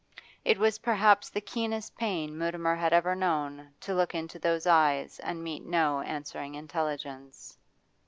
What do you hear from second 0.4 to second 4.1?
It was perhaps the keenest pain Mutimer had ever known to